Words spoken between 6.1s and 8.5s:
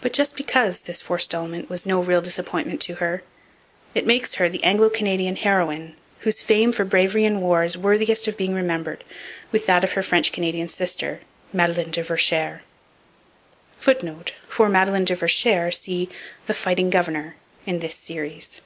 whose fame for bravery in war is worthiest of